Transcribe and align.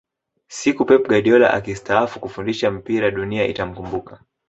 siku 0.59 0.85
pep 0.85 1.07
guardiola 1.11 1.49
akistaafu 1.53 2.19
kufundisha 2.19 2.71
mpira 2.71 3.11
dunia 3.11 3.47
itamkumbuka 3.47 4.23